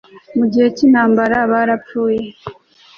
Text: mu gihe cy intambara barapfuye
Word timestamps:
mu 0.37 0.45
gihe 0.51 0.67
cy 0.75 0.83
intambara 0.87 1.37
barapfuye 1.51 2.23